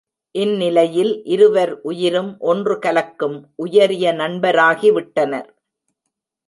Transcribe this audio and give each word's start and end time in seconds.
இந்நிலையில் 0.35 1.11
இருவர் 1.25 1.73
உயிரும் 1.81 2.31
ஒன்று 2.39 2.79
கலக்கும் 2.79 3.37
உயரிய 3.55 4.13
நண்பராகிவிட்டனர். 4.13 5.49